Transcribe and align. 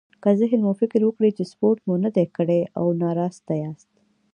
که 0.21 0.29
ذهن 0.39 0.59
مو 0.65 0.73
فکر 0.81 1.01
وکړي 1.05 1.29
چې 1.37 1.43
سپورت 1.51 1.79
مو 1.87 1.95
نه 2.05 2.09
دی 2.15 2.25
کړی 2.37 2.61
او 2.79 2.85
ناراسته 3.01 3.53
ياست. 3.63 3.91